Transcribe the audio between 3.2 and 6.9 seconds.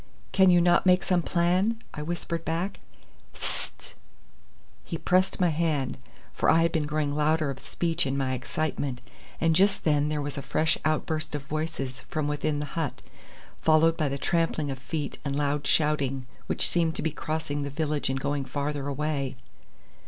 "Hist!" He pressed my hand, for I had been